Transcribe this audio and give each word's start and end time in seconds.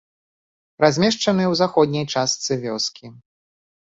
Размешчаны 0.83 1.43
ў 1.51 1.59
заходняй 1.61 2.05
частцы 2.13 2.51
вёскі. 2.65 3.05